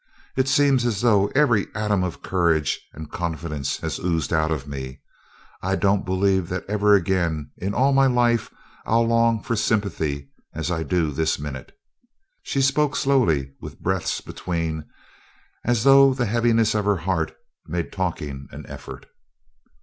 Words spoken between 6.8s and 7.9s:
again in